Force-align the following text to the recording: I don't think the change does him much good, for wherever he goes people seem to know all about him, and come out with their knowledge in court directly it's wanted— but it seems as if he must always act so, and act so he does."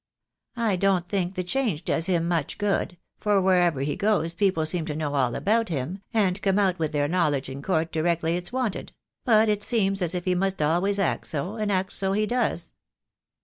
I 0.57 0.77
don't 0.77 1.07
think 1.07 1.35
the 1.35 1.43
change 1.43 1.85
does 1.85 2.07
him 2.07 2.27
much 2.27 2.57
good, 2.57 2.97
for 3.19 3.39
wherever 3.39 3.81
he 3.81 3.95
goes 3.95 4.33
people 4.33 4.65
seem 4.65 4.83
to 4.87 4.95
know 4.95 5.13
all 5.13 5.35
about 5.35 5.69
him, 5.69 6.01
and 6.11 6.41
come 6.41 6.57
out 6.57 6.79
with 6.79 6.91
their 6.91 7.07
knowledge 7.07 7.49
in 7.49 7.61
court 7.61 7.91
directly 7.91 8.35
it's 8.35 8.51
wanted— 8.51 8.93
but 9.25 9.47
it 9.47 9.61
seems 9.61 10.01
as 10.01 10.15
if 10.15 10.25
he 10.25 10.33
must 10.33 10.59
always 10.59 10.97
act 10.97 11.27
so, 11.27 11.55
and 11.55 11.71
act 11.71 11.93
so 11.93 12.13
he 12.13 12.25
does." 12.25 12.73